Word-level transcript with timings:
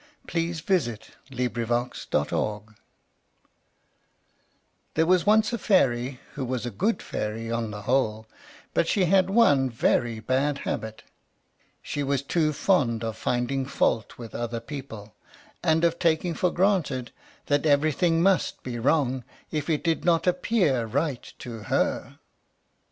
THE 0.25 0.51
FAIRY 0.53 0.81
WHO 0.85 0.97
JUDGED 1.29 2.09
HER 2.09 2.25
NEIGHBORS 2.31 2.75
There 4.95 5.05
was 5.05 5.27
once 5.27 5.53
a 5.53 5.59
Fairy 5.59 6.19
who 6.33 6.43
was 6.43 6.65
a 6.65 6.71
good 6.71 7.03
Fairy, 7.03 7.51
on 7.51 7.69
the 7.69 7.83
whole, 7.83 8.25
but 8.73 8.87
she 8.87 9.05
had 9.05 9.29
one 9.29 9.69
very 9.69 10.19
bad 10.19 10.57
habit; 10.57 11.03
she 11.83 12.01
was 12.01 12.23
too 12.23 12.51
fond 12.51 13.03
of 13.03 13.15
finding 13.15 13.63
fault 13.67 14.17
with 14.17 14.33
other 14.33 14.59
people, 14.59 15.13
and 15.61 15.83
of 15.83 15.99
taking 15.99 16.33
for 16.33 16.49
granted 16.49 17.11
that 17.45 17.67
everything 17.67 18.23
must 18.23 18.63
be 18.63 18.79
wrong 18.79 19.23
if 19.51 19.69
it 19.69 19.83
did 19.83 20.03
not 20.03 20.25
appear 20.25 20.87
right 20.87 21.31
to 21.37 21.59
her. 21.65 22.17